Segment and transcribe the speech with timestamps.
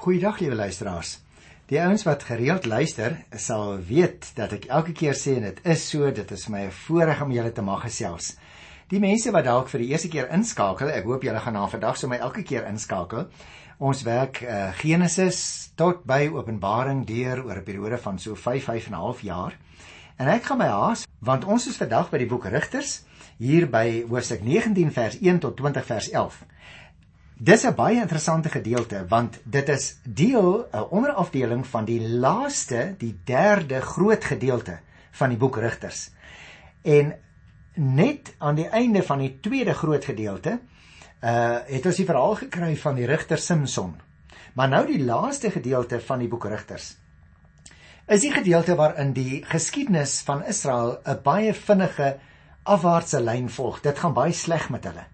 [0.00, 1.18] Goeiedag liewe luisteraars.
[1.68, 5.82] Die ouens wat gereeld luister, sal weet dat ek elke keer sê en dit is
[5.90, 8.30] so, dit is my voorreg om julle te mag gesels.
[8.88, 12.00] Die mense wat dalk vir die eerste keer inskakel, ek hoop julle gaan na vandag
[12.00, 13.26] so my elke keer inskakel.
[13.76, 15.42] Ons werk uh, Genesis
[15.76, 19.58] tot by Openbaring deur oor 'n periode van so 5 5 en 'n half jaar.
[20.16, 23.02] En ek gaan my haas want ons is vandag by die boek Rigters
[23.36, 26.44] hier by hoofstuk 19 vers 1 tot 20 vers 11.
[27.40, 33.20] Dis 'n baie interessante gedeelte want dit is deel 'n onderafdeling van die laaste, die
[33.24, 36.10] derde groot gedeelte van die boek Rigters.
[36.82, 37.14] En
[37.74, 40.60] net aan die einde van die tweede groot gedeelte
[41.20, 43.94] uh het ons die verhaal gekry van die rigter Simson.
[44.52, 46.96] Maar nou die laaste gedeelte van die boek Rigters
[48.06, 52.18] is die gedeelte waarin die geskiedenis van Israel 'n baie vinnige
[52.62, 53.80] afwaartse lyn volg.
[53.80, 55.04] Dit gaan baie sleg met hulle.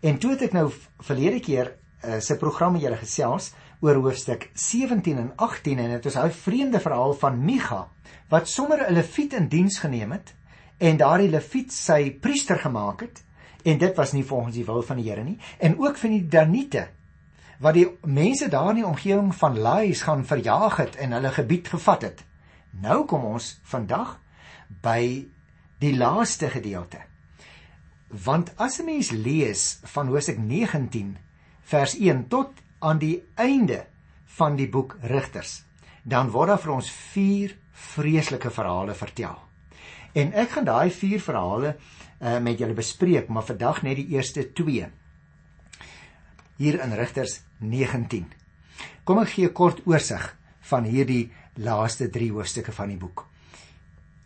[0.00, 0.70] En toe het ek nou
[1.04, 3.50] verlede keer uh, se programme julle gesels
[3.80, 7.88] oor hoofstuk 17 en 18 en dit was 'n vreemde verhaal van Micha
[8.28, 10.34] wat sommer 'n leviet in diens geneem het
[10.78, 13.24] en daardie leviet sy priester gemaak het
[13.64, 16.28] en dit was nie volgens die wil van die Here nie en ook van die
[16.28, 16.88] Daniete
[17.60, 21.68] wat die mense daar in die omgewing van Lais gaan verjaag het en hulle gebied
[21.68, 22.24] gevat het.
[22.70, 24.16] Nou kom ons vandag
[24.80, 25.28] by
[25.78, 27.09] die laaste gedeelte.
[28.10, 31.16] Want as 'n mens lees van Hosea 19
[31.62, 33.86] vers 1 tot aan die einde
[34.24, 35.62] van die boek Rigters,
[36.02, 39.38] dan word daar vir ons vier vreeslike verhale vertel.
[40.12, 44.52] En ek gaan daai vier verhale uh, met julle bespreek, maar vandag net die eerste
[44.52, 44.90] 2.
[46.56, 48.26] Hier in Rigters 19.
[49.04, 53.29] Kom ek gee 'n kort oorsig van hierdie laaste 3 hoofstukke van die boek.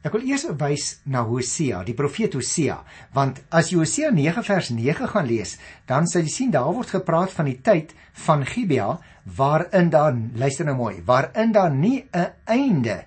[0.05, 2.77] Ek wil eers wys na Hosea, die profeet Hosea,
[3.17, 5.55] want as jy Hosea 9 vers 9 gaan lees,
[5.89, 7.95] dan sal jy sien daar word gepraat van die tyd
[8.27, 8.91] van Gibea
[9.39, 13.05] waarin daar luister nou mooi, waarin daar nie 'n einde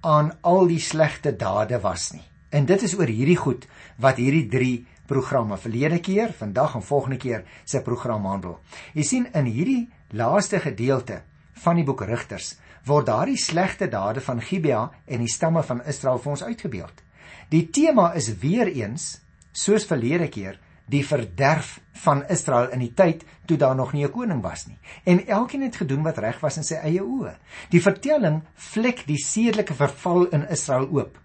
[0.00, 2.24] aan al die slegte dade was nie.
[2.50, 3.66] En dit is oor hierdie goed
[3.98, 8.60] wat hierdie 3 programme verlede keer, vandag en volgende keer se program handel.
[8.94, 11.22] Jy sien in hierdie laaste gedeelte
[11.54, 12.54] van die boek Rigters
[12.84, 17.00] word daardie slegte dade van Gibea en die stamme van Israel vir ons uitgebeeld.
[17.48, 19.20] Die tema is weer eens,
[19.52, 20.58] soos verlede keer,
[20.90, 24.78] die verderf van Israel in die tyd toe daar nog nie 'n koning was nie.
[25.04, 27.36] En elkeen het gedoen wat reg was in sy eie oë.
[27.70, 31.18] Die vertelling vlek die sedelike verval in Israel oop.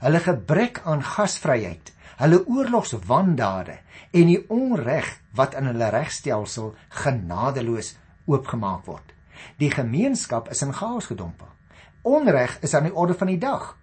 [0.00, 3.78] Hulle gebrek aan gasvryheid, hulle oorlogswandade
[4.12, 9.15] en die onreg wat in hulle regstelsel genadeloos oopgemaak word.
[9.58, 11.48] Die gemeenskap is in chaos gedompel.
[12.02, 13.74] Onreg is aan die orde van die dag.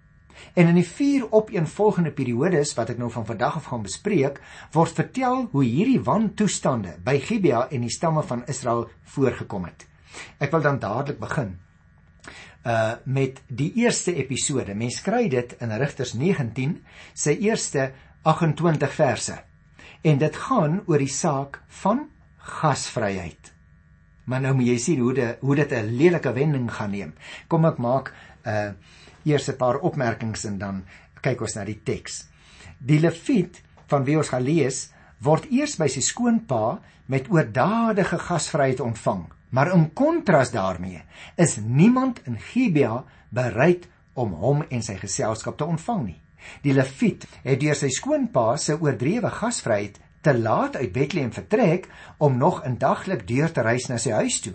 [0.54, 4.40] En in die vier opeenvolgende periodes wat ek nou van vandag af gaan bespreek,
[4.74, 9.86] word vertel hoe hierdie wantoestande by Gibea en die stamme van Israel voorgekom het.
[10.42, 11.54] Ek wil dan dadelik begin
[12.64, 14.74] uh met die eerste episode.
[14.74, 16.78] Mens kry dit in Rigters 19
[17.12, 17.90] se eerste
[18.22, 19.36] 28 verse.
[20.02, 22.06] En dit gaan oor die saak van
[22.38, 23.53] gasvryheid.
[24.24, 27.12] Maar nou moet jy sien hoe dit hoe dit 'n lelike wending gaan neem.
[27.48, 28.12] Kom ek maak
[28.44, 28.72] 'n uh,
[29.24, 30.84] eers 'n paar opmerkings en dan
[31.20, 32.28] kyk ons na die teks.
[32.78, 34.90] Die Lewiet van wie ons gaan lees,
[35.20, 39.24] word eers by sy skoonpa met oordadige gasvryheid ontvang.
[39.54, 41.02] Maar in kontras daarmee
[41.36, 46.20] is niemand in Gibea bereid om hom en sy geselskap te ontvang nie.
[46.62, 52.36] Die Lewiet het deur sy skoonpa se oordrewe gasvryheid te laat uit Bethlehem vertrek om
[52.40, 54.54] nog in daglik deur te reis na sy huis toe.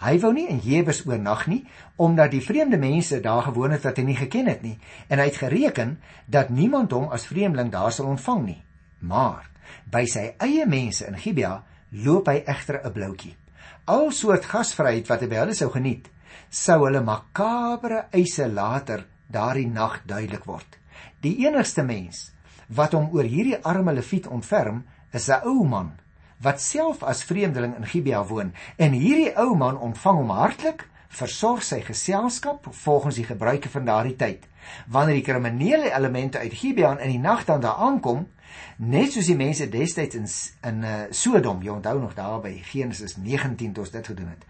[0.00, 1.64] Hy wou nie in Jebus oornag nie
[2.00, 5.26] omdat die vreemde mense daar gewoon het wat hy nie geken het nie en hy
[5.28, 8.62] het gereken dat niemand hom as vreemdeling daar sal ontvang nie.
[9.00, 9.50] Maar
[9.92, 11.58] by sy eie mense in Gibea
[11.90, 13.36] loop hy egter 'n bloutjie.
[13.84, 16.08] Al soort gasvryheid wat hy by hulle sou geniet,
[16.48, 20.78] sou hulle makabre eise later daardie nag duidelik word.
[21.20, 22.32] Die enigste mens
[22.68, 25.92] wat hom oor hierdie arme leviet ontferm, is 'n ou man
[26.40, 31.62] wat self as vreemdeling in Gibea woon en hierdie ou man ontvang hom hartlik, versorg
[31.66, 34.46] sy geselskap volgens die gebruike van daardie tyd.
[34.88, 38.28] Wanneer die kriminele elemente uit Gibea in die nag dan daar aankom,
[38.78, 40.28] net soos die mense destyds in
[40.68, 44.44] in uh, Sodom, jy onthou nog daar by Genesis 19 toe ons dit gedoen het.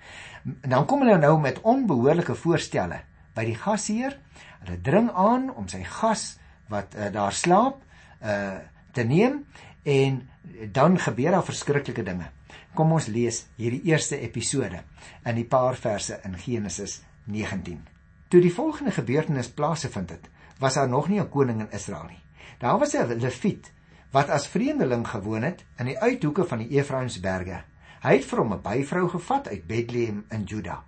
[0.69, 3.01] Dan kom hulle nou met onbehoorlike voorstelle
[3.35, 4.19] by die gasheer.
[4.61, 6.37] Hulle dring aan om sy gas
[6.69, 7.81] wat uh, daar slaap
[8.21, 9.45] uh te neem
[9.83, 10.29] en
[10.73, 12.31] dan gebeur daar verskriklike dinge.
[12.75, 14.83] Kom ons lees hierdie eerste episode
[15.25, 17.81] in die paar verse in Genesis 19.
[18.29, 20.29] Toe die volgende gebeurtenis plaasgevind het,
[20.59, 22.23] was daar nog nie 'n koning in Israel nie.
[22.59, 23.73] Daar was 'n Lewiet
[24.11, 27.63] wat as vreemdeling gewoon het in die uithoeke van die Efraimsberge.
[28.03, 30.85] Hy het vir hom 'n byvrou gevat uit Bethlehem in Juda.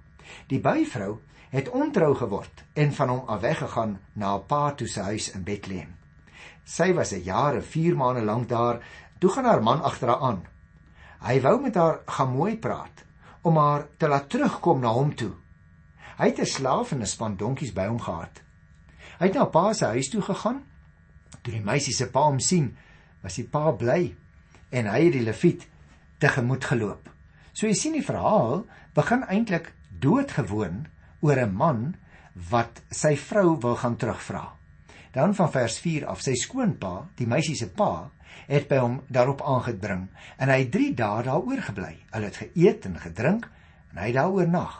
[0.46, 1.18] Die byvrou
[1.50, 5.42] het ontrou geword en van hom af weggegaan na haar pa toe se huis in
[5.44, 6.01] Bethlehem.
[6.64, 8.80] Sy was 'n jaar en 4 maande lank daar,
[9.18, 10.42] toe gaan haar man agter haar aan.
[11.20, 13.04] Hy wou met haar gaan mooi praat
[13.42, 15.32] om haar te laat terugkom na hom toe.
[16.18, 18.42] Hy het 'n slaaf en 'n span donkies by hom gehad.
[19.18, 20.62] Hy het na pa se huis toe gegaan.
[21.42, 22.76] Toe die meisie se pa hom sien,
[23.22, 24.14] was die pa bly
[24.70, 25.68] en hy het die leviet
[26.18, 27.08] tegemoet geloop.
[27.52, 30.86] So jy sien die verhaal begin eintlik doodgewoon
[31.20, 31.94] oor 'n man
[32.50, 34.52] wat sy vrou wil gaan terugvra.
[35.12, 38.10] Dan van vers 4 af sy skoonpa, die meisie se pa,
[38.48, 40.06] het by hom daarop aangedring
[40.38, 41.92] en hy het 3 dae daaroor gebly.
[42.14, 43.48] Hulle het geëet en gedrink
[43.92, 44.78] en hy daaroor nag.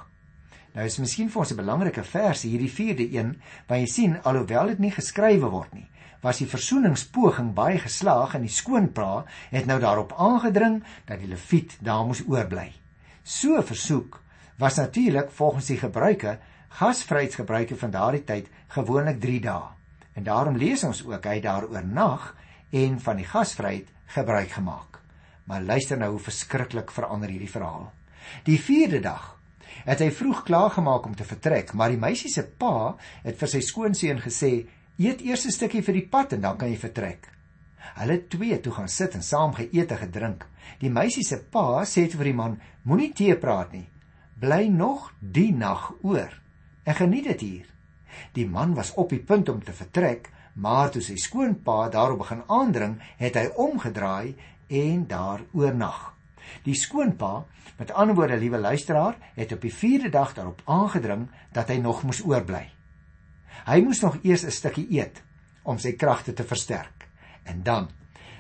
[0.73, 3.37] Nou is miskien vir ons 'n belangrike vers hierdie 4de een,
[3.69, 5.89] want jy sien alhoewel dit nie geskrywe word nie,
[6.23, 11.77] was die versoeningspoging baie geslaag en die skoonpa het nou daarop aangedring dat die leviet
[11.81, 12.73] daar moes oorbly.
[13.23, 14.23] So versoek
[14.59, 16.39] was natuurlik volgens die gebruike
[16.69, 19.82] gasvryheidsgebruike van daardie tyd gewoonlik 3 dae.
[20.13, 22.33] En daarom lees ons ook hy daaroor nag
[22.71, 25.01] en van die gasvryheid gebruik gemaak.
[25.45, 27.91] Maar luister nou hoe verskriklik verander hierdie verhaal.
[28.45, 29.39] Die 4de dag
[29.87, 32.93] het hy vroeg klaar gemaak om te vertrek, maar die meisie se pa
[33.25, 34.67] het vir sy skoonseun gesê:
[34.99, 37.29] "Eet eers 'n stukkie vir die pad en dan kan jy vertrek."
[37.97, 40.47] Hulle twee toe gaan sit en saam geëet en gedrink.
[40.79, 43.89] Die meisie se pa sê vir die man: "Moenie tee praat nie.
[44.39, 46.43] Bly nog die nag oor."
[46.83, 47.72] en geniet dit hier.
[48.33, 52.43] Die man was op die punt om te vertrek, maar toe sy skoonpa daarop begin
[52.47, 54.35] aandring, het hy omgedraai
[54.69, 56.13] en daar oornag.
[56.67, 57.45] Die skoonpa,
[57.79, 62.03] met ander woorde, liewe luisteraar, het op die 4de dag daarop aangedring dat hy nog
[62.03, 62.67] moes oorbly.
[63.67, 65.23] Hy moes nog eers 'n stukkie eet
[65.63, 67.09] om sy kragte te versterk.
[67.45, 67.91] En dan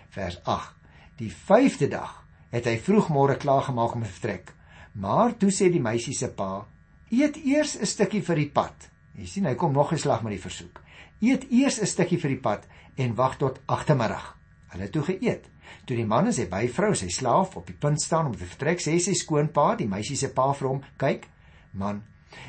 [0.09, 0.75] vers 8.
[1.17, 4.53] Die 5de dag het hy vroegmôre klaar gemaak om te vertrek.
[4.93, 6.67] Maar toe sê die meisie se pa:
[7.11, 8.92] Eet eers 'n stukkie vir die pad.
[9.19, 10.81] Jy sien, hy kom nog 'n slag met die versoek.
[11.20, 12.67] Eet eers 'n stukkie vir die pad
[12.97, 14.37] en wag tot agtermiddag.
[14.73, 15.44] Hulle het toe geëet.
[15.85, 18.81] Toe die man en sy byvrou, sy slaaf op die punt staan om te vertrek,
[18.81, 21.29] sê sy skoonpa, die meisie se pa vir hom: "Kyk,
[21.73, 22.03] man,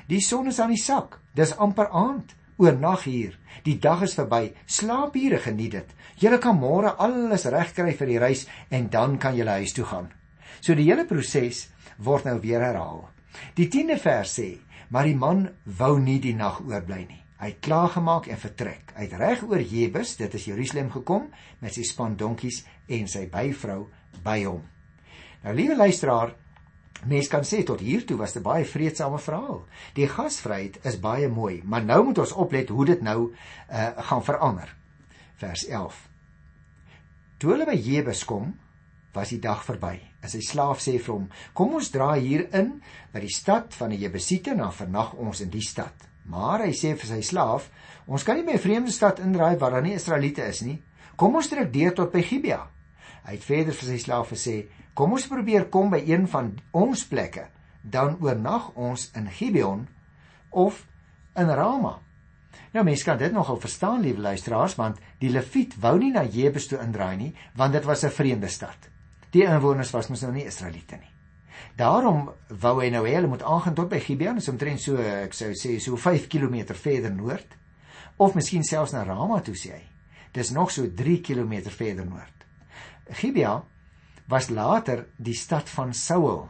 [0.08, 1.20] die son is aan die sak.
[1.36, 2.36] Dis amper aand.
[2.58, 3.38] Oornag hier.
[3.64, 4.54] Die dag is verby.
[4.66, 5.90] Slaap hier en geniet dit.
[6.16, 10.12] Julle kan môre alles regkry vir die reis en dan kan julle huis toe gaan."
[10.62, 13.10] So die hele proses word nou weer herhaal.
[13.56, 14.60] Die 10de vers sê:
[14.94, 17.24] "Maar die man wou nie die nag oorbly nie.
[17.42, 18.94] Hy het klaar gemaak en vertrek.
[18.96, 23.26] Hy het reg oor Jebus, dit is Jerusalem gekom met sy span donkies en sy
[23.30, 23.88] byvrou
[24.24, 24.62] by hom."
[25.44, 26.36] Nou liewe luisteraar,
[27.06, 29.66] mens kan sê tot hier toe was dit baie vreedsame verhaal.
[29.94, 34.24] Die gasvryheid is baie mooi, maar nou moet ons oplet hoe dit nou uh, gaan
[34.24, 34.76] verander.
[35.36, 36.08] Vers 11.
[37.38, 38.54] Toe hulle by Jebus kom,
[39.12, 40.13] was die dag verby.
[40.24, 42.82] En sy slaaf sê vir hom: "Kom ons draai hier in
[43.12, 46.94] by die stad van die Jebusiete dan vernag ons in die stad." Maar hy sê
[46.96, 47.70] vir sy slaaf:
[48.08, 50.82] "Ons kan nie by 'n vreemde stad indraai waar daar nie Israeliete is nie.
[51.16, 52.70] Kom ons trek deur tot by Gibea."
[53.26, 57.06] Hy het verder vir sy slaaf gesê: "Kom ons probeer kom by een van ons
[57.06, 57.48] plekke,
[57.82, 59.88] dan oornag ons in Gibeon
[60.52, 60.88] of
[61.36, 62.00] in Rama."
[62.72, 66.68] Nou mense kan dit nogal verstaan, liewe luisteraars, want die Lewiet wou nie na Jebus
[66.68, 68.93] toe indraai nie, want dit was 'n vreemde stad.
[69.34, 71.10] Die inwoners was mos nou nie Israeliete nie.
[71.78, 72.28] Daarom
[72.62, 75.54] wou hy nou hê hulle moet aangaan tot by Gibeon, so omtrent so ek sou
[75.58, 77.58] sê so 5 km verder noord
[78.22, 79.84] of miskien selfs na Rama toe sê hy.
[80.34, 82.46] Dis nog so 3 km verder noord.
[83.10, 83.66] Gibeon
[84.30, 86.48] was later die stad van Saul.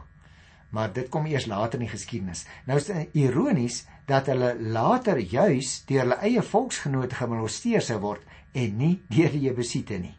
[0.74, 2.44] Maar dit kom eers later in die geskiedenis.
[2.66, 8.24] Nou is dit ironies dat hulle later juis deur hulle eie volksgenote gemolesteer sou word
[8.52, 10.16] en nie deur die Jebusiete nie.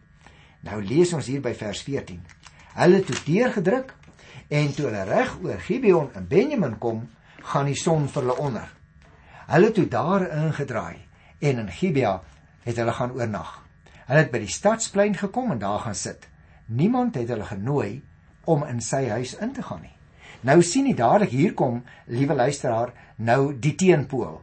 [0.65, 2.23] Nou lees ons hier by vers 14.
[2.75, 3.93] Hulle het deurgedruk
[4.51, 7.05] en toe hulle reg oor Gibeon en Benjamin kom,
[7.39, 8.67] gaan die son vir hulle onder.
[9.47, 10.97] Hulle toe daar ingedraai
[11.39, 12.17] en in Gibea
[12.65, 13.53] het hulle gaan oornag.
[14.09, 16.27] Hulle het by die stadsplein gekom en daar gaan sit.
[16.65, 18.03] Niemand het hulle genooi
[18.43, 19.95] om in sy huis in te gaan nie.
[20.45, 21.79] Nou sien jy dadelik hier kom,
[22.11, 24.41] liewe luisteraar, nou die teenpool.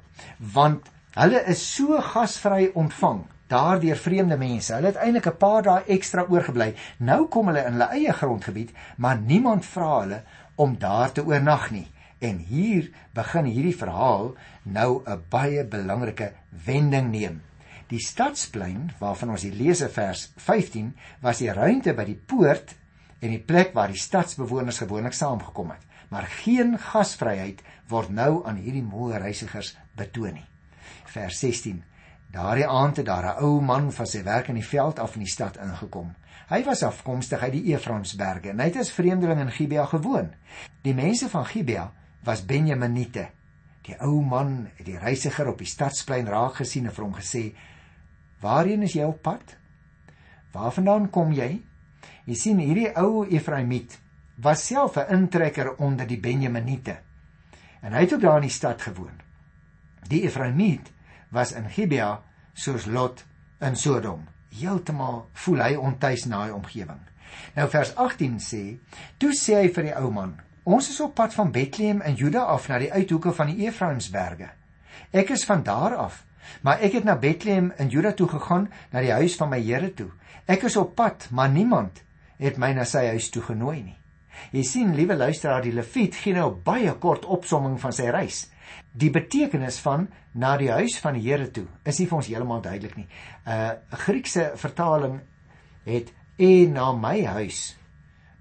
[0.54, 4.72] Want hulle is so gasvry ontvang daardeur vreemde mense.
[4.74, 6.74] Hulle het eintlik 'n paar dae ekstra oorgebly.
[6.98, 10.22] Nou kom hulle in hulle eie grondgebied, maar niemand vra hulle
[10.54, 11.90] om daar te oornag nie.
[12.18, 16.32] En hier begin hierdie verhaal nou 'n baie belangrike
[16.64, 17.42] wending neem.
[17.86, 22.74] Die stadsplein waarvan ons hier lees in vers 15 was die ruimte by die poort
[23.20, 25.82] en die plek waar die stadsbewoners gewoonlik saamgekom het.
[26.08, 30.48] Maar geen gasvryheid word nou aan hierdie moeë reisigers betoon nie.
[31.04, 31.82] Vers 16
[32.32, 35.20] Daardie aand het daar 'n ou man van sy werk in die veld af in
[35.20, 36.14] die stad ingekom.
[36.48, 40.32] Hy was afkomstig uit die Efraimsberge en hy het as vreemdeling in Gibea gewoon.
[40.82, 41.92] Die mense van Gibea
[42.24, 43.28] was Benjaminite.
[43.82, 47.54] Die ou man het die reisiger op die stadsplein raak gesien en vir hom gesê:
[48.40, 49.56] "Waarheen is jy op pad?
[50.52, 51.62] Waarvandaan kom jy?"
[52.24, 53.98] Jy sien hierdie ou Efraimiet
[54.36, 56.98] was self 'n intrekker onder die Benjaminite.
[57.82, 59.20] En hy het ook daar in die stad gewoon.
[60.08, 60.92] Die Efraimiet
[61.32, 62.20] was in Gibea
[62.54, 63.24] soos Lot
[63.60, 64.28] in Sodom.
[64.52, 67.00] Heeltemal voel hy ontuis na hy omgewing.
[67.56, 68.64] Nou vers 18 sê:
[69.18, 72.44] "Toe sê hy vir die ou man: Ons is op pad van Bethlehem in Juda
[72.46, 74.50] af na die uithoeke van die Efraimsberge.
[75.10, 76.20] Ek is van daar af,
[76.62, 79.90] maar ek het na Bethlehem in Juda toe gegaan, na die huis van my Here
[79.94, 80.10] toe.
[80.46, 82.04] Ek is op pad, maar niemand
[82.38, 83.98] het my na sy huis toe genooi nie.
[84.54, 88.46] Jy sien, liewe luisteraar, die Lewiet gee nou baie kort opsomming van sy reis.
[88.92, 92.62] Die betekenis van na die huis van die Here toe is nie vir ons heeltemal
[92.64, 93.06] duidelik nie.
[93.46, 95.20] 'n uh, Griekse vertaling
[95.84, 97.76] het en na my huis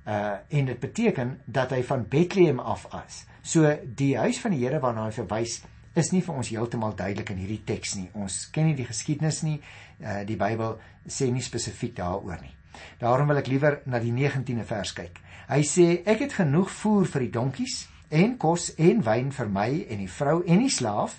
[0.08, 3.26] uh en dit beteken dat hy van Bethlehem af is.
[3.42, 5.62] So die huis van die Here waarna hy verwys
[5.96, 8.10] is nie vir ons heeltemal duidelik in hierdie teks nie.
[8.14, 9.60] Ons ken nie die geskiedenis nie.
[10.00, 12.56] Uh die Bybel sê nie spesifiek daaroor nie.
[13.00, 15.20] Daarom wil ek liewer na die 19de vers kyk.
[15.52, 19.70] Hy sê ek het genoeg voer vir die donkies en kos en wyn vir my
[19.90, 21.18] en die vrou en die slaaf.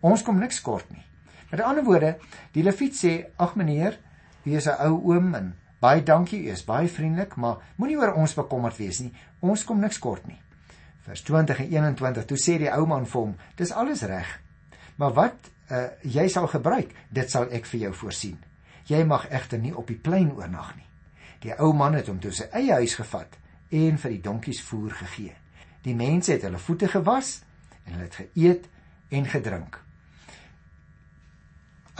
[0.00, 1.04] Ons kom niks kort nie.
[1.52, 2.16] Met ander woorde,
[2.52, 3.98] die Lewiet sê: "Ag meneer,
[4.42, 8.14] wie is 'n ou oom en Baie dankie, u is baie vriendelik, maar moenie oor
[8.14, 9.10] ons bekommerd wees nie.
[9.42, 10.38] Ons kom niks kort nie.
[11.02, 12.26] Vers 20 en 21.
[12.30, 14.28] Toe sê die ou man vir hom: "Dis alles reg.
[14.96, 18.38] Maar wat uh, jy sal gebruik, dit sal ek vir jou voorsien.
[18.86, 20.86] Jy mag egter nie op die plein oornag nie."
[21.42, 23.34] Die ou man het hom toe sy eie huis gevat
[23.70, 25.34] en vir die donkies voer gegee.
[25.82, 27.40] Die mense het hulle voete gewas
[27.84, 28.68] en hulle het geëet
[29.18, 29.78] en gedrink.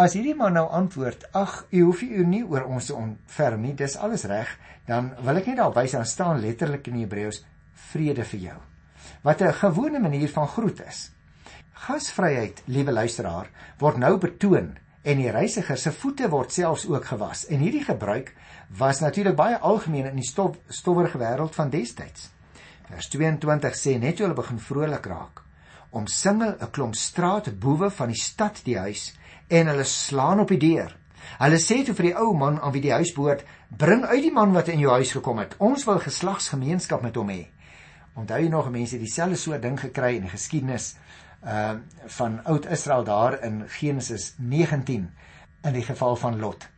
[0.01, 3.75] As hierdie man nou antwoord: "Ag, u hoef u nie oor ons te ontferm nie,
[3.75, 7.45] dis alles reg," dan wil ek net daar wys aan staan letterlik in Hebreëus:
[7.93, 8.59] "Vrede vir jou."
[9.23, 11.11] Wat 'n gewone manier van groet is.
[11.73, 17.47] Gasvryheid, liewe luisteraar, word nou betoon en die reisiger se voete word selfs ook gewas.
[17.47, 18.35] En hierdie gebruik
[18.79, 22.31] was natuurlik baie algemeen in die stof, stowwerige wêreld van destyds.
[22.93, 25.41] Vers 22 sê net jy hulle begin vrolik raak.
[25.97, 29.15] Omsingel 'n klomp straatboewe van die stad die huis
[29.49, 30.93] en hulle slaan op die deur.
[31.39, 34.33] Hulle sê toe vir die ou man aan wie die huis behoort: "Bring uit die
[34.33, 35.55] man wat in jou huis gekom het.
[35.59, 37.47] Ons wil geslagsgemeenskap met hom hê."
[38.15, 40.97] Onthou jy nog mense dieselfde soort ding gekry in die geskiedenis
[41.45, 41.75] uh
[42.07, 45.11] van oud Israel daar in Genesis 19
[45.63, 46.69] in die geval van Lot.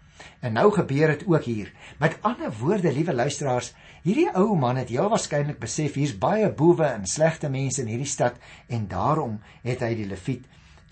[0.41, 1.73] En nou gebeur dit ook hier.
[1.99, 6.87] Met ander woorde, liewe luisteraars, hierdie ou man het heel waarskynlik besef hier's baie boewe
[6.87, 8.37] en slegte mense in hierdie stad
[8.69, 10.45] en daarom het hy die Lewiet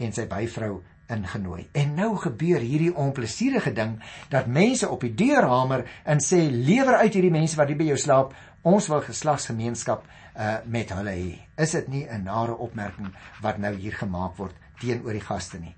[0.03, 0.81] en sy byvrou
[1.13, 1.67] ingenooi.
[1.77, 3.99] En nou gebeur hierdie onplesierige ding
[4.33, 7.91] dat mense op die deur hamer en sê lewer uit hierdie mense wat hier by
[7.91, 8.33] jou slaap.
[8.65, 11.33] Ons wil geslagsgemeenskap uh met hulle hê.
[11.61, 15.75] Is dit nie 'n nare opmerking wat nou hier gemaak word teenoor die gaste nie?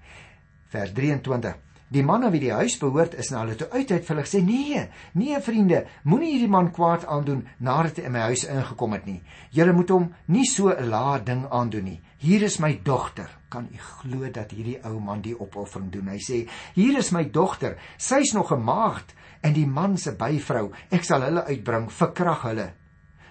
[0.71, 1.57] Vers 23
[1.93, 4.25] Die man aan wie die huis behoort is na hulle toe uit het vir hulle
[4.25, 8.97] gesê: "Nee, nee vriende, moenie hierdie man kwaad aandoen nadat hy in my huis ingekom
[8.97, 9.21] het nie.
[9.53, 12.01] Julle moet hom nie so 'n lae ding aandoen nie.
[12.19, 16.09] Hier is my dogter." Kan u glo dat hierdie ou man die opoffering doen?
[16.09, 17.77] Hy sê: "Hier is my dogter.
[17.99, 20.73] Sy's nog 'n maagd en die man se byvrou.
[20.91, 22.73] Ek sal hulle uitbring, verkrag hulle.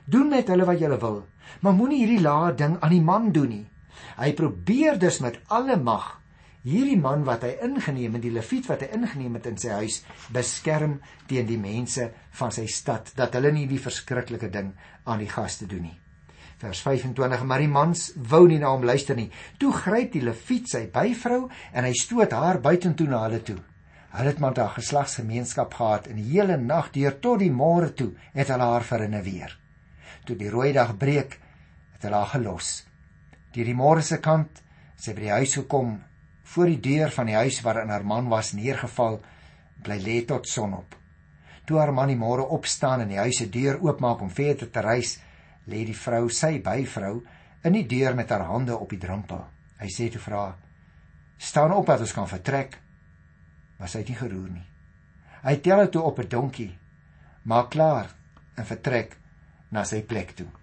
[0.06, 1.26] Doen met hulle wat julle wil,
[1.62, 3.68] maar moenie hierdie lae ding aan die man doen nie."
[4.18, 6.23] Hy probeer dus met alle mag
[6.64, 10.00] hierdie man wat hy ingeneem het, die leviet wat hy ingeneem het in sy huis,
[10.32, 14.72] beskerm teen die mense van sy stad dat hulle nie die verskriklike ding
[15.04, 15.98] aan die gaste doen nie.
[16.64, 19.28] Vers 25: Maar die mans wou nie na hom luister nie.
[19.60, 23.60] Toe gryp die leviet sy byvrou en hy stoot haar buitentoe na hulle toe.
[24.14, 28.14] Hulle het maar 'n geslagsgemeenskap gehad en die hele nag deur tot die môre toe
[28.34, 29.60] het hulle haar verinne weer.
[30.26, 31.40] Toe die rooi dag breek,
[31.94, 32.86] het hulle haar gelos.
[33.52, 34.62] Deur die môre se kant
[34.96, 36.00] sy by die huis gekom
[36.44, 39.22] voor die deur van die huis waarin haar man was neergeval,
[39.84, 40.96] bly lê tot sonop.
[41.66, 44.84] Toe haar man die môre opstaan en die huis se deur oopmaak om verder te
[44.84, 45.18] reis,
[45.66, 47.22] lê die vrou, sy byvrou,
[47.64, 49.46] in die deur met haar hande op die drempel.
[49.80, 50.58] Hy sê toe vra:
[51.38, 52.80] "Staan op dat ons kan vertrek."
[53.80, 54.68] Maar sy het nie geroer nie.
[55.44, 56.78] Hy tel haar toe op 'n donkie,
[57.44, 58.16] maak klaar
[58.56, 59.18] en vertrek
[59.72, 60.63] na sy plek toe.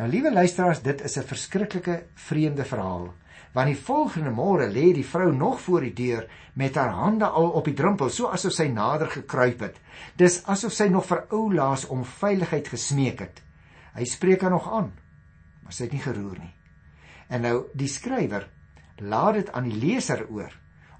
[0.00, 3.12] Nou liewe luisteraars, dit is 'n verskriklike vreemde verhaal.
[3.52, 7.50] Want die volgende môre lê die vrou nog voor die deur met haar hande al
[7.50, 9.76] op die drempel so asof sy nader gekruip het.
[10.16, 13.42] Dis asof sy nog vir ou laas om veiligheid gesmeek het.
[13.94, 14.92] Hy spreek haar nog aan
[15.70, 16.54] maar sy het nie geroer nie.
[17.30, 18.48] En nou die skrywer
[18.98, 20.50] laat dit aan die leser oor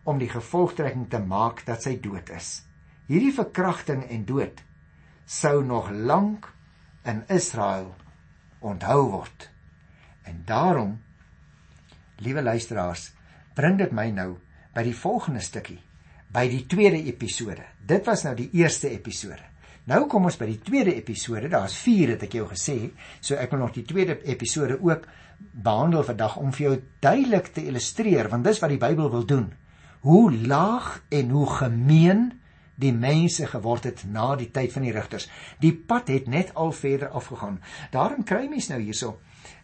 [0.07, 2.63] om die gevolgtrekking te maak dat sy dood is.
[3.11, 4.63] Hierdie verkrachting en dood
[5.27, 6.47] sou nog lank
[7.03, 7.91] in Israel
[8.61, 9.51] onthou word
[10.31, 11.01] En daarom
[12.17, 13.13] liewe luisteraars,
[13.55, 14.35] bring dit my nou
[14.75, 15.81] by die volgende stukkie,
[16.31, 17.65] by die tweede episode.
[17.87, 19.43] Dit was nou die eerste episode.
[19.91, 21.49] Nou kom ons by die tweede episode.
[21.51, 22.77] Daar's 4 het ek jou gesê,
[23.19, 25.09] so ek wil nog die tweede episode ook
[25.41, 29.49] behandel vandag om vir jou duidelik te illustreer want dis wat die Bybel wil doen.
[30.05, 32.27] Hoe laag en hoe gemeen
[32.81, 35.29] die mense geword het na die tyd van die rigters.
[35.61, 37.61] Die pad het net al verder afgegaan.
[37.93, 39.19] Daarom kry mens nou hierso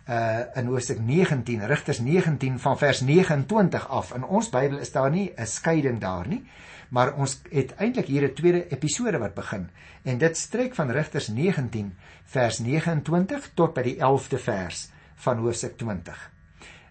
[0.06, 4.12] uh in Hoofstuk 19, Rigters 19 van vers 29 af.
[4.14, 6.46] In ons Bybel is daar nie 'n skeiding daar nie,
[6.90, 9.70] maar ons het eintlik hier 'n tweede episode wat begin.
[10.02, 15.76] En dit strek van Rigters 19 vers 29 tot by die 11de vers van Hoofstuk
[15.76, 16.30] 20.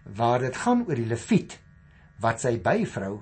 [0.03, 1.59] Waar dit gaan oor die Lewiet
[2.19, 3.21] wat sy byvrou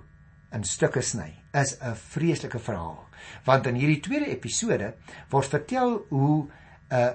[0.52, 3.04] in stukke sny is 'n vreeslike verhaal
[3.46, 4.94] want in hierdie tweede episode
[5.32, 6.50] word vertel hoe
[6.90, 7.14] 'n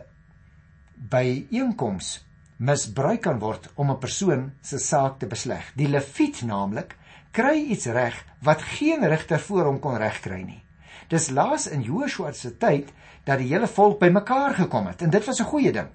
[1.11, 2.25] byeenkoms
[2.59, 5.73] misbruik kan word om 'n persoon se saak te besleg.
[5.75, 6.97] Die leviet naamlik
[7.30, 10.62] kry iets reg wat geen regter voor hom kon regkry nie.
[11.09, 12.92] Dis laas in Joshua se tyd
[13.25, 15.88] dat die hele volk bymekaar gekom het en dit was 'n goeie ding.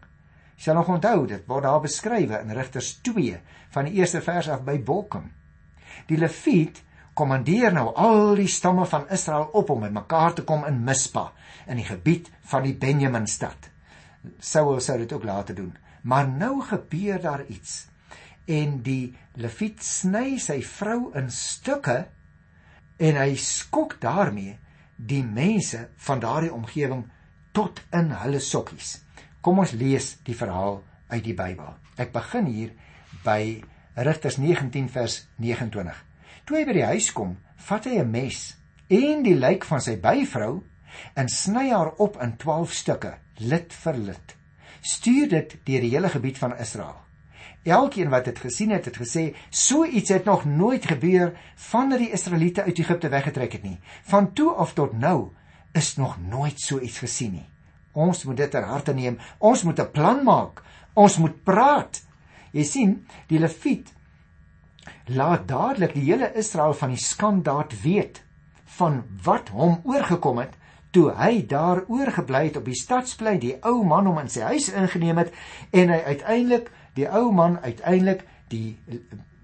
[0.55, 3.37] Jy sal nog onthou dit word daar beskrywe in Rigters 2
[3.69, 5.31] van die eerste vers af by Bokum.
[6.07, 6.83] Die leviet
[7.13, 11.29] kommandeer nou al die stamme van Israel op om bymekaar te kom in Mispa
[11.69, 13.69] in die gebied van die Benjamin stad.
[14.39, 17.85] Saul sou dit ook later doen, maar nou gebeur daar iets.
[18.45, 22.03] En die Lewiet sny sy vrou in stukke
[22.97, 24.57] en hy skok daarmee
[24.97, 27.05] die mense van daardie omgewing
[27.51, 28.97] tot in hulle sokkies.
[29.41, 31.75] Kom ons lees die verhaal uit die Bybel.
[31.99, 32.73] Ek begin hier
[33.23, 33.61] by
[33.95, 36.12] Rigters 19 vers 29.
[36.43, 37.37] Toe hy by die huis kom,
[37.69, 38.39] vat hy 'n mes
[38.91, 40.63] en die lijk van sy byvrou
[41.15, 44.35] en sny haar op in 12 stukke, lid vir lid.
[44.81, 46.99] Stuur dit deur die hele gebied van Israel.
[47.63, 52.11] Elkeen wat dit gesien het, het gesê, so iets het nog nooit gebeur vandat die
[52.11, 53.79] Israeliete uit Egipte weggetrek het nie.
[54.03, 55.31] Van toe af tot nou
[55.71, 57.49] is nog nooit so iets gesien nie.
[57.93, 59.17] Ons moet dit ter harte neem.
[59.39, 60.61] Ons moet 'n plan maak.
[60.93, 62.03] Ons moet praat.
[62.51, 63.93] Jy sien, die Lewiet
[65.05, 68.21] laat dadelik die hele Israel van die skandaad weet
[68.77, 70.57] van wat hom oorgekom het
[70.93, 74.69] toe hy daar oorgebly het op die stadsplein die ou man hom in sy huis
[74.69, 75.33] ingeneem het
[75.71, 78.77] en hy uiteindelik die ou man uiteindelik die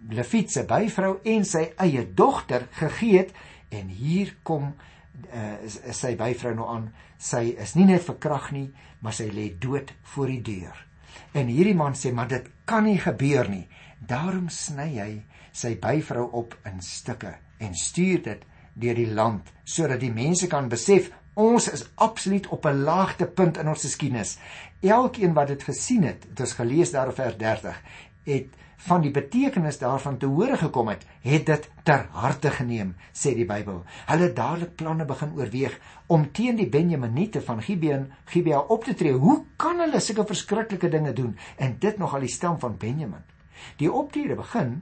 [0.09, 3.33] Lewietse byvrou en sy eie dogter gegee het
[3.75, 5.55] en hier kom uh,
[5.93, 6.87] sy byvrou nou aan.
[7.21, 8.69] Sy is nie net verkrag nie
[9.03, 10.85] maar sy lê dood voor die deur.
[11.37, 13.67] En hierdie man sê maar dit kan nie gebeur nie
[14.07, 15.11] daarom sny hy
[15.51, 18.45] sy byvrou op in stukke en stuur dit
[18.79, 23.67] deur die land sodat die mense kan besef ons is absoluut op 'n laagtepunt in
[23.67, 24.37] ons geskiedenis.
[24.81, 27.81] Elkeen wat dit gesien het, dit is gelees daar op vers 30,
[28.23, 33.33] het van die betekenis daarvan te hore gekom het, het dit ter harte geneem, sê
[33.35, 33.83] die Bybel.
[34.07, 38.93] Hulle het dadelik planne begin oorweeg om teen die Benjaminiete van Gibeon, Gibea op te
[38.93, 39.13] tree.
[39.13, 43.23] Hoe kan hulle sulke verskriklike dinge doen en dit nog al die stam van Benjamin?
[43.81, 44.79] Die optrede begin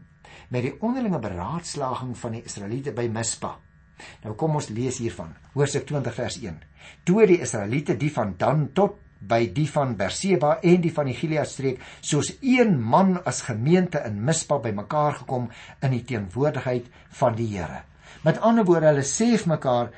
[0.54, 3.58] met die onderlinge beraadslaging van die Israeliete by Mispa.
[4.24, 5.34] Nou kom ons lees hiervan.
[5.56, 6.58] Hoofstuk 20 vers 1.
[7.08, 11.16] Toe die Israeliete die van Dan tot by die van Berseba en die van die
[11.18, 15.50] Gilead streek soos een man as gemeente in Mispa bymekaar gekom
[15.82, 17.82] in die teenwoordigheid van die Here.
[18.24, 19.96] Met ander woorde, hulle sê vir mekaar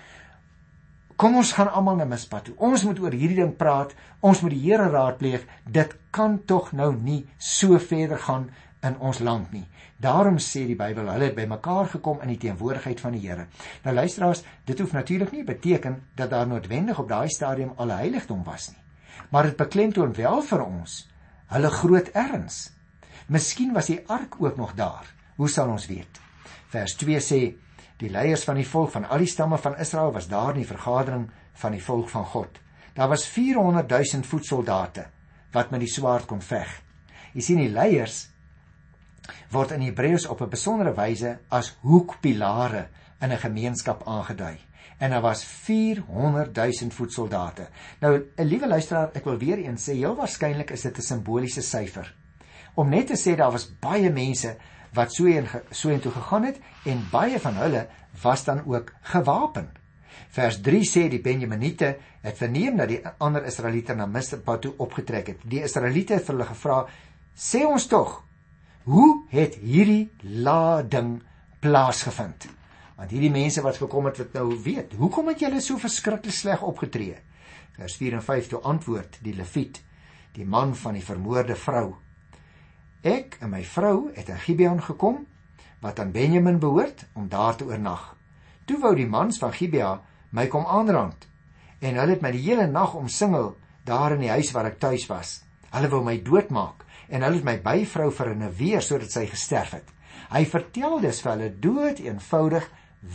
[1.20, 2.54] Kom ons gaan almal na Mispa toe.
[2.64, 3.92] Ons moet oor hierdie ding praat.
[4.24, 5.42] Ons moet die Here raadpleeg.
[5.68, 8.46] Dit kan tog nou nie so verder gaan
[8.86, 9.66] in ons land nie.
[10.00, 13.48] Daarom sê die Bybel, hulle het bymekaar gekom in die teenwoordigheid van die Here.
[13.84, 18.44] Nou luisteraars, dit hoef natuurlik nie beteken dat daar noodwendig op daai stadium al heiligdom
[18.48, 18.80] was nie.
[19.30, 21.00] Maar dit beklemtoon wel vir ons
[21.50, 22.70] hulle groot erns.
[23.28, 25.06] Miskien was die ark ook nog daar.
[25.36, 26.22] Hoe sal ons weet?
[26.70, 27.42] Vers 2 sê
[28.00, 30.70] die leiers van die volk van al die stamme van Israel was daar in die
[30.70, 31.28] vergadering
[31.60, 32.60] van die volk van God.
[32.96, 35.08] Daar was 400 000 voetsoldate
[35.52, 36.70] wat met die swaard kon veg.
[37.34, 38.30] Jy sien die leiers
[39.52, 42.88] word in Hebreëus op 'n besondere wyse as hoekpilare
[43.22, 44.58] in 'n gemeenskap aangedui.
[44.98, 47.68] En daar was 400 000 voetsoldate.
[48.00, 51.62] Nou, 'n liewe luisteraar, ek wil weer eens sê, heel waarskynlik is dit 'n simboliese
[51.62, 52.16] syfer.
[52.74, 54.58] Om net te sê daar was baie mense
[54.94, 57.88] wat so en so en toe gegaan het en baie van hulle
[58.22, 59.70] was dan ook gewapen.
[60.30, 65.28] Vers 3 sê die Benjaminiete het verneem dat die ander Israeliete na Mispa toe opgetrek
[65.28, 65.38] het.
[65.44, 66.86] Die Israeliete het vir hulle gevra:
[67.36, 68.24] "Sê ons tog,
[68.90, 71.20] Hoe het hierdie lading
[71.62, 72.48] plaasgevind?
[72.98, 76.64] Want hierdie mense wat gekom het wat nou weet, hoekom het julle so verskriklik sleg
[76.66, 77.20] opgetree?
[77.78, 79.78] Vers 4 en 5 toe antwoord die Lewiet,
[80.34, 82.00] die man van die vermoorde vrou.
[83.06, 85.22] Ek en my vrou het in Gibeon gekom
[85.86, 88.16] wat aan Benjamin behoort om daar te oornag.
[88.66, 90.00] Toe wou die mans van Gibea
[90.34, 91.30] my kom aanrand
[91.78, 93.54] en hulle het my die hele nag omsingel
[93.86, 95.44] daar in die huis waar ek tuis was.
[95.70, 99.72] Hulle wou my doodmaak en hulle het my byvrou vir 'n weer sodat sy gesterf
[99.72, 99.88] het.
[100.30, 102.70] Hy vertel dus vir hulle dood eenvoudig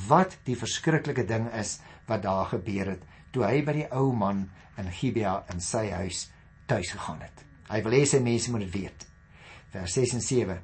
[0.09, 3.03] wat die verskriklike ding is wat daar gebeur het
[3.35, 4.47] toe hy by die ou man
[4.79, 6.29] in Gibea in sy huis
[6.71, 7.43] tuis gegaan het.
[7.69, 9.07] Hy wil hê sy mense moet dit weet.
[9.75, 10.59] Vers 6 en 7.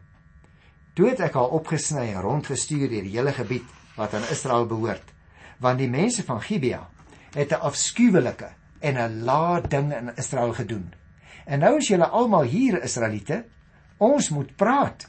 [0.94, 3.66] Toe het ek haar opgesny en rondgestuur deur die hele gebied
[3.96, 5.12] wat aan Israel behoort,
[5.58, 6.80] want die mense van Gibea
[7.34, 10.94] het 'n afskuwelike en 'n lae ding in Israel gedoen.
[11.46, 13.44] En nou is julle almal hier Israeliete,
[13.98, 15.08] ons moet praat.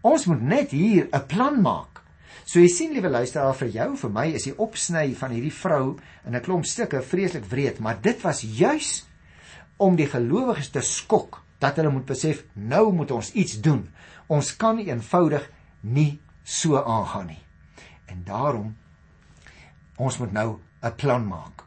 [0.00, 2.02] Ons moet net hier 'n plan maak.
[2.44, 5.98] So jy sien liewe luisteraar vir jou vir my is die opsny van hierdie vrou
[6.26, 9.06] in 'n klomp stukke vreeslik wreed, maar dit was juis
[9.76, 13.88] om die gelowiges te skok dat hulle moet besef nou moet ons iets doen.
[14.26, 17.42] Ons kan eenvoudig nie so aangaan nie.
[18.06, 18.76] En daarom
[19.96, 21.64] ons moet nou 'n plan maak.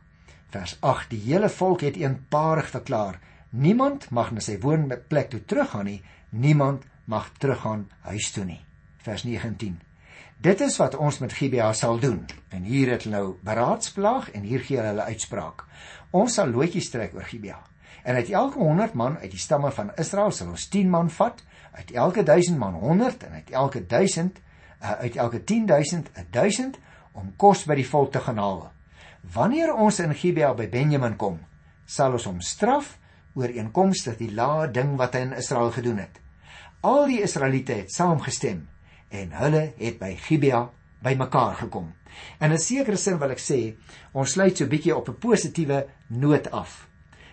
[0.49, 3.19] Vers 8: Die hele volk het eenparig verklaar:
[3.53, 5.99] Niemand mag na sy woonplek toe teruggaan nie,
[6.33, 8.63] niemand mag teruggaan huis toe nie.
[9.05, 9.75] Vers 19:
[10.41, 12.23] Dit is wat ons met Gibea sal doen.
[12.49, 15.67] En hier het hulle nou beraadsplaag en hier gee hulle uitspraak.
[16.09, 17.59] Ons sal loetjies trek oor Gibea.
[18.03, 21.45] En uit elke 100 man uit die stamme van Israel sal ons 10 man vat
[21.77, 24.41] uit elke 1000 man 100 en uit elke 1000
[24.81, 28.71] uh, uit elke 10000 1000 om kos by die volk te gaan haal.
[29.33, 31.37] Wanneer ons in Gibea by Benjamin kom,
[31.85, 32.97] sal ons hom straf
[33.33, 36.19] ooreenkomstig die laa ding wat hy in Israel gedoen het.
[36.81, 38.67] Al die Israeliete het saamgestem
[39.09, 40.69] en hulle het by Gibea
[41.03, 41.93] bymekaar gekom.
[42.39, 43.75] In 'n sekere sin wil ek sê,
[44.13, 46.87] ons sluit so 'n bietjie op 'n positiewe noot af.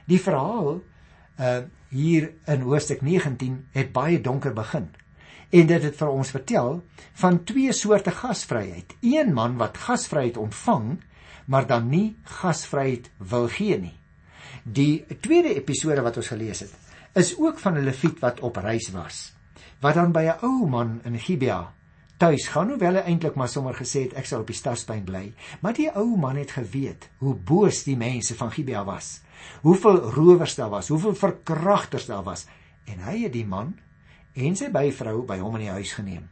[0.06, 0.82] Die verhaal
[1.38, 1.60] uh
[1.90, 4.88] hier in hoofstuk 19 het baie donker begin.
[5.50, 8.94] En dit het vir ons vertel van twee soorte gasvryheid.
[9.00, 11.00] Een man wat gasvryheid ontvang,
[11.46, 13.99] maar dan nie gasvryheid wil gee nie.
[14.64, 16.72] Die tweede episode wat ons gelees het,
[17.14, 19.32] is ook van 'n leviet wat op reis was,
[19.80, 21.72] wat dan by 'n ou man in Gibea
[22.16, 25.32] tuis gaan, hoewel hy eintlik maar sommer gesê het ek sal op die stadspyn bly,
[25.60, 29.20] maar die ou man het geweet hoe boos die mense van Gibea was
[29.60, 32.46] hoeveel rowers daar was, hoeveel verkragters daar was
[32.84, 33.74] en hy het die man
[34.34, 36.28] en sy byvrou by hom in die huis geneem.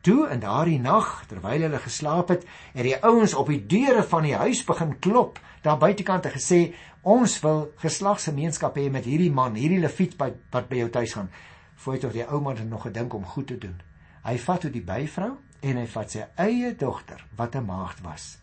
[0.00, 4.22] Toe in daardie nag, terwyl hulle geslaap het, het die ouens op die deure van
[4.22, 6.60] die huis begin klop, daar buitekant en gesê:
[7.02, 11.30] "Ons wil geslagsgemeenskap hê met hierdie man, hierdie leviet wat by jou tuis gaan."
[11.74, 13.80] Voordat tog die ou man nog gedink om goed te doen.
[14.22, 18.38] Hy vat toe die byvrou en hy vat sy eie dogter wat 'n maagd was.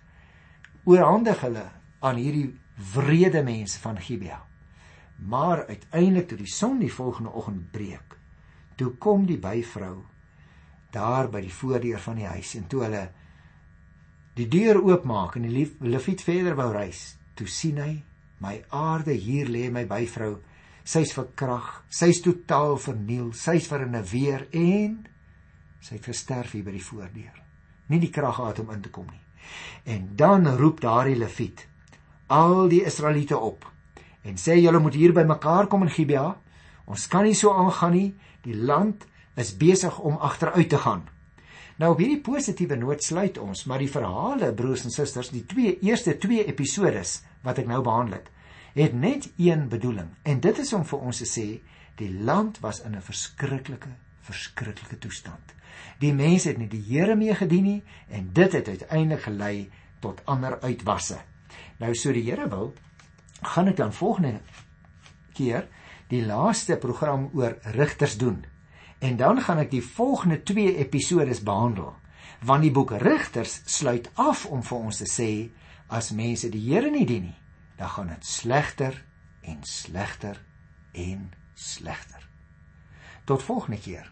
[0.84, 2.56] Oorhandig hulle aan hierdie
[2.94, 4.42] wrede mense van Gibea.
[5.18, 8.18] Maar uiteindelik toe die son die volgende oggend breek,
[8.76, 10.04] toe kom die byvrou
[10.96, 13.04] daar by die voordeur van die huis en toe hulle
[14.36, 17.94] die deur oopmaak en die leviet verder wou reis, toe sien hy
[18.44, 20.36] my aarde hier lê my byvrou.
[20.86, 25.08] Sy's verkrag, sy's totaal verniel, sy's vir 'n weer en
[25.82, 27.36] sy het gesterf hier by die voordeur.
[27.90, 29.22] Nie die krag gehad om in te kom nie.
[29.86, 31.68] En dan roep daardie leviet
[32.28, 33.66] al die Israeliete op
[34.24, 36.36] en sê julle moet hier bymekaar kom in Gibea.
[36.86, 38.16] Ons kan nie so aangaan nie.
[38.42, 41.04] Die land is besig om agteruit te gaan.
[41.76, 45.76] Nou op hierdie positiewe noot sluit ons, maar die verhale broers en susters, die twee
[45.84, 48.30] eerste twee episodes wat ek nou behandel het,
[48.76, 51.46] het net een bedoeling en dit is om vir ons te sê
[52.00, 53.92] die land was in 'n verskriklike
[54.26, 55.54] verskriklike toestand.
[56.00, 59.70] Die mense het nie die Here mee gedien nie en dit het uiteindelik gelei
[60.00, 61.20] tot ander uitwasse.
[61.78, 62.74] Nou so die Here wil,
[63.42, 64.40] gaan ek dan volgende
[65.34, 65.68] keer
[66.08, 68.46] die laaste program oor rigters doen.
[69.06, 71.94] En dan gaan ek die volgende 2 episodes behandel.
[72.42, 75.30] Want die boek Rigters sluit af om vir ons te sê
[75.94, 77.38] as mense die Here nie dien nie,
[77.78, 78.98] dan gaan dit slegter
[79.46, 80.42] en slegter
[80.92, 82.26] en slegter.
[83.30, 84.10] Tot volgende keer.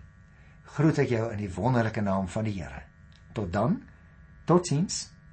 [0.78, 2.86] Groet ek jou in die wonderlike naam van die Here.
[3.34, 3.82] Tot dan.
[4.46, 5.13] Totsiens.